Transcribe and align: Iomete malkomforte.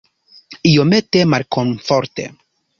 Iomete 0.69 1.23
malkomforte. 1.35 2.29